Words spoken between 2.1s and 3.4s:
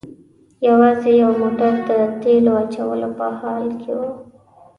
تیلو اچولو په